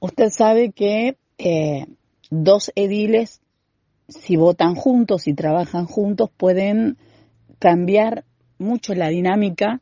Usted 0.00 0.30
sabe 0.30 0.70
que 0.72 1.16
eh, 1.38 1.86
dos 2.30 2.72
ediles, 2.74 3.40
si 4.08 4.36
votan 4.36 4.74
juntos 4.74 5.26
y 5.26 5.34
trabajan 5.34 5.86
juntos, 5.86 6.30
pueden 6.36 6.96
cambiar 7.58 8.24
mucho 8.58 8.94
la 8.94 9.08
dinámica 9.08 9.80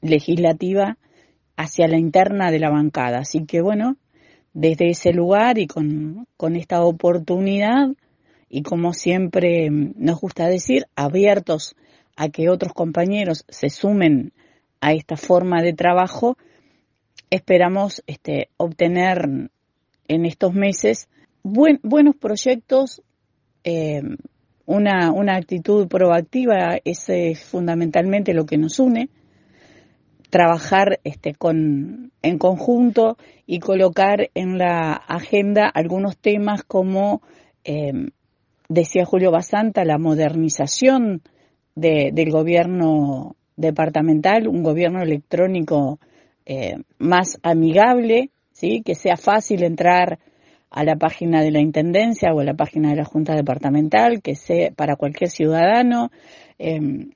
legislativa 0.00 0.98
hacia 1.56 1.88
la 1.88 1.98
interna 1.98 2.50
de 2.50 2.58
la 2.58 2.70
bancada. 2.70 3.18
Así 3.18 3.44
que 3.44 3.60
bueno, 3.60 3.96
desde 4.54 4.90
ese 4.90 5.12
lugar 5.12 5.58
y 5.58 5.66
con, 5.66 6.26
con 6.36 6.56
esta 6.56 6.82
oportunidad 6.82 7.88
y 8.48 8.62
como 8.62 8.92
siempre 8.92 9.70
nos 9.70 10.20
gusta 10.20 10.46
decir, 10.46 10.86
abiertos 10.94 11.74
a 12.16 12.28
que 12.28 12.50
otros 12.50 12.74
compañeros 12.74 13.44
se 13.48 13.70
sumen 13.70 14.32
a 14.80 14.92
esta 14.92 15.16
forma 15.16 15.62
de 15.62 15.72
trabajo, 15.72 16.36
esperamos 17.32 18.02
este, 18.06 18.50
obtener 18.58 19.26
en 20.06 20.26
estos 20.26 20.52
meses 20.52 21.08
buenos 21.42 22.14
proyectos, 22.16 23.00
eh, 23.64 24.02
una, 24.66 25.10
una 25.12 25.36
actitud 25.36 25.88
proactiva, 25.88 26.78
ese 26.84 27.30
es 27.30 27.42
fundamentalmente 27.42 28.34
lo 28.34 28.44
que 28.44 28.58
nos 28.58 28.78
une, 28.78 29.08
trabajar 30.28 31.00
este, 31.04 31.32
con, 31.34 32.12
en 32.20 32.36
conjunto 32.36 33.16
y 33.46 33.60
colocar 33.60 34.28
en 34.34 34.58
la 34.58 34.92
agenda 34.92 35.68
algunos 35.68 36.18
temas 36.18 36.62
como, 36.62 37.22
eh, 37.64 38.10
decía 38.68 39.06
Julio 39.06 39.30
Basanta, 39.30 39.86
la 39.86 39.96
modernización 39.96 41.22
del 41.74 42.30
gobierno 42.30 43.36
departamental, 43.56 44.48
un 44.48 44.62
gobierno 44.62 45.02
electrónico 45.02 45.98
eh, 46.46 46.76
más 46.98 47.38
amigable, 47.42 48.30
¿sí? 48.52 48.82
que 48.82 48.94
sea 48.94 49.16
fácil 49.16 49.62
entrar 49.62 50.18
a 50.70 50.84
la 50.84 50.96
página 50.96 51.42
de 51.42 51.50
la 51.50 51.60
Intendencia 51.60 52.32
o 52.32 52.40
a 52.40 52.44
la 52.44 52.54
página 52.54 52.90
de 52.90 52.96
la 52.96 53.04
Junta 53.04 53.34
Departamental, 53.34 54.22
que 54.22 54.34
sea 54.34 54.70
para 54.70 54.96
cualquier 54.96 55.30
ciudadano, 55.30 56.10
eh, 56.58 57.10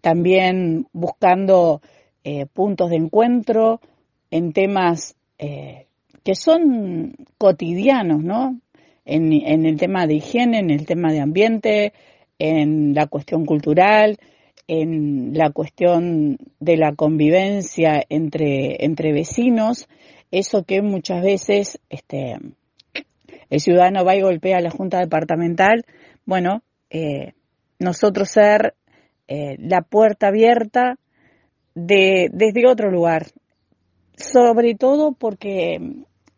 también 0.00 0.86
buscando 0.92 1.80
eh, 2.24 2.46
puntos 2.46 2.90
de 2.90 2.96
encuentro 2.96 3.80
en 4.30 4.52
temas 4.52 5.16
eh, 5.38 5.86
que 6.22 6.34
son 6.34 7.14
cotidianos, 7.38 8.22
¿no? 8.22 8.58
En, 9.04 9.32
el 9.32 9.76
tema 9.76 10.06
de 10.06 10.14
higiene, 10.14 10.60
en 10.60 10.70
el 10.70 10.86
tema 10.86 11.12
de 11.12 11.20
ambiente, 11.20 11.92
en 12.38 12.94
la 12.94 13.06
cuestión 13.06 13.44
cultural, 13.44 14.18
en 14.80 15.34
la 15.34 15.50
cuestión 15.50 16.38
de 16.58 16.78
la 16.78 16.94
convivencia 16.94 18.02
entre, 18.08 18.82
entre 18.86 19.12
vecinos, 19.12 19.86
eso 20.30 20.64
que 20.64 20.80
muchas 20.80 21.22
veces 21.22 21.78
este, 21.90 22.38
el 23.50 23.60
ciudadano 23.60 24.02
va 24.02 24.16
y 24.16 24.22
golpea 24.22 24.56
a 24.56 24.62
la 24.62 24.70
Junta 24.70 24.98
Departamental, 24.98 25.84
bueno, 26.24 26.62
eh, 26.88 27.34
nosotros 27.78 28.30
ser 28.30 28.74
eh, 29.28 29.56
la 29.58 29.82
puerta 29.82 30.28
abierta 30.28 30.98
de, 31.74 32.30
desde 32.32 32.66
otro 32.66 32.90
lugar, 32.90 33.26
sobre 34.16 34.74
todo 34.74 35.12
porque 35.12 35.80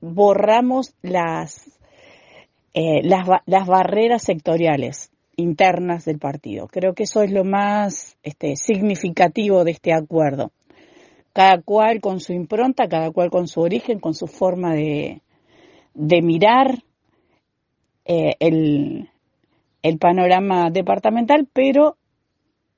borramos 0.01 0.93
las, 1.03 1.71
eh, 2.73 3.01
las, 3.05 3.29
las, 3.47 3.67
barreras 3.69 4.23
sectoriales 4.23 5.13
internas 5.37 6.05
del 6.05 6.19
partido. 6.19 6.69
Creo 6.69 6.95
que 6.95 7.05
eso 7.05 7.23
es 7.23 7.31
lo 7.31 7.45
más 7.45 8.17
este, 8.23 8.57
significativo 8.57 9.65
de 9.65 9.73
este 9.73 9.93
acuerdo. 9.93 10.53
Cada 11.33 11.61
cual 11.63 12.01
con 12.01 12.21
su 12.21 12.33
impronta, 12.33 12.89
cada 12.89 13.11
cual 13.11 13.31
con 13.31 13.49
su 13.49 13.61
origen, 13.61 13.99
con 13.99 14.15
su 14.15 14.27
forma 14.27 14.75
de, 14.75 15.21
mirar 15.95 16.83
eh, 18.05 18.37
el, 18.39 19.11
el 19.83 19.99
panorama 19.99 20.71
departamental, 20.71 21.49
pero 21.53 21.97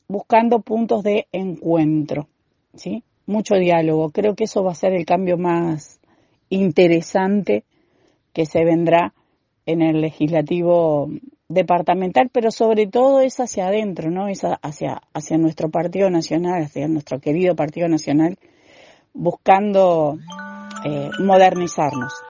buscando 0.09 0.61
puntos 0.61 1.03
de 1.03 1.27
encuentro. 1.33 2.28
¿sí? 2.75 3.03
Mucho 3.27 3.56
diálogo. 3.56 4.11
Creo 4.11 4.34
que 4.34 4.45
eso 4.45 4.62
va 4.65 4.72
a 4.72 4.77
ser 4.77 4.95
el 4.95 5.05
cambio 5.05 5.37
más 5.37 6.00
interesante 6.49 7.65
que 8.33 8.47
se 8.47 8.65
vendrá 8.65 9.15
en 9.66 9.83
el 9.83 10.00
legislativo 10.00 11.09
departamental, 11.49 12.29
pero 12.33 12.51
sobre 12.51 12.87
todo 12.87 13.21
es 13.21 13.39
hacia 13.39 13.69
adentro, 13.69 14.11
¿no? 14.11 14.29
Es 14.29 14.43
hacia, 14.45 15.01
nuestro 15.39 15.71
Partido 15.71 16.11
Nacional, 16.11 16.65
hacia 16.65 16.89
nuestro 16.89 17.21
querido 17.21 17.55
Partido 17.55 17.89
Nacional, 17.89 18.39
buscando 19.12 20.19
eh, 20.84 21.11
modernizarnos. 21.21 22.12